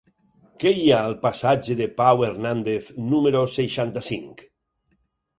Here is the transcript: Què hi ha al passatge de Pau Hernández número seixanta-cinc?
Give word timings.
Què 0.61 0.69
hi 0.77 0.85
ha 0.91 1.01
al 1.09 1.11
passatge 1.25 1.75
de 1.81 1.87
Pau 1.99 2.23
Hernández 2.27 2.87
número 3.11 3.43
seixanta-cinc? 3.57 4.41